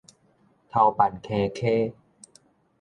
[0.03, 0.05] 頭
[0.91, 1.93] 汴坑溪